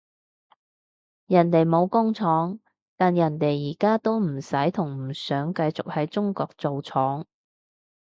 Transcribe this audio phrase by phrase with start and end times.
[1.27, 2.57] 人哋冇工廠，
[2.97, 7.27] 但人哋而家都唔使同唔想繼續喺中國做廠